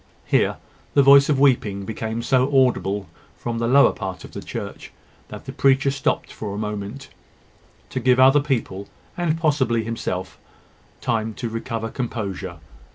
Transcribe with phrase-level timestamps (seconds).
[0.25, 0.57] Here
[0.95, 3.05] the voice of weeping became so audible
[3.37, 4.91] from the lower part of the church,
[5.27, 7.09] that the preacher stopped for a moment,
[7.91, 10.39] to give other people, and possibly himself,
[11.01, 12.57] time to recover composure.